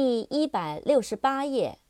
[0.00, 1.80] 第一百六十八页。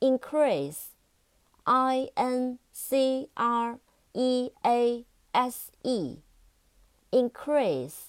[0.00, 3.80] increase，i n c r
[4.12, 8.08] e a s e，increase，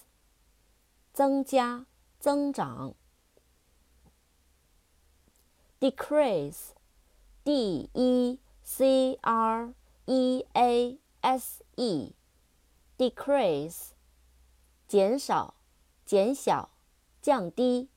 [1.14, 1.86] 增加、
[2.18, 2.94] 增长。
[5.80, 9.72] decrease，d e c r
[10.04, 13.92] e a s e，decrease，
[14.86, 15.54] 减少、
[16.04, 16.68] 减小、
[17.22, 17.91] 降低。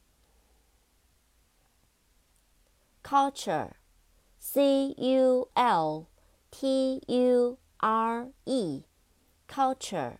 [3.06, 6.08] Culture，c u l
[6.50, 10.18] t u r e，culture，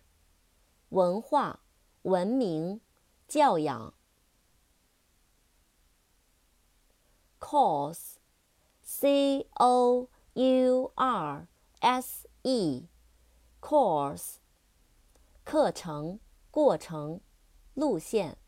[0.90, 1.64] 文化、
[2.02, 2.80] 文明、
[3.26, 3.92] 教养。
[7.40, 8.08] course，c
[9.54, 11.48] o u r
[11.80, 14.36] s e，course，
[15.42, 16.20] 课程、
[16.52, 17.20] 过程、
[17.74, 18.38] 路线。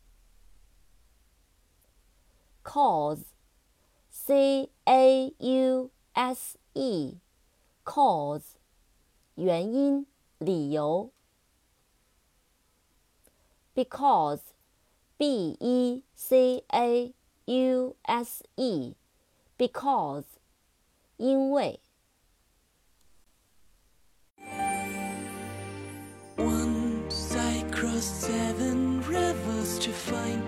[2.63, 3.28] cause。
[4.28, 8.54] c a u s e，cause，
[9.34, 10.06] 原因、
[10.38, 11.10] 理由。
[13.74, 17.12] because，b e c a
[17.46, 20.24] u s e，because，
[21.16, 21.80] 因为。
[26.36, 30.42] Once I crossed seven rivers to find